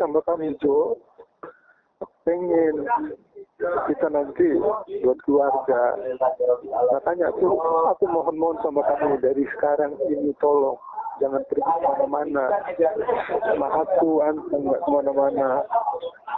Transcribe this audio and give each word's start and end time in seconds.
sama 0.00 0.24
kamu 0.24 0.56
itu 0.56 0.96
pengen 2.24 2.88
kita 3.60 4.08
nanti 4.08 4.56
buat 5.04 5.18
keluarga. 5.28 6.00
Nah, 6.16 6.32
Makanya 6.96 7.28
aku 7.28 7.46
aku 7.92 8.04
mohon 8.08 8.36
mohon 8.40 8.56
sama 8.64 8.80
kamu 8.88 9.20
dari 9.20 9.44
sekarang 9.52 9.92
ini 10.08 10.32
tolong 10.40 10.80
jangan 11.20 11.44
pergi 11.52 11.60
ke 11.68 11.80
mana-mana. 11.84 12.44
Sama 13.44 13.68
aku 13.84 14.24
antum 14.24 14.72
ke 14.72 14.88
mana-mana. 14.88 15.68